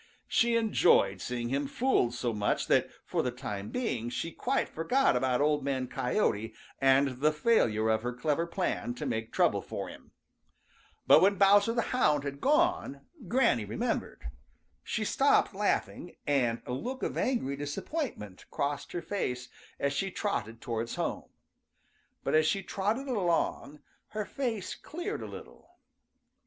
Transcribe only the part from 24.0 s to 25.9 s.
her face cleared a little.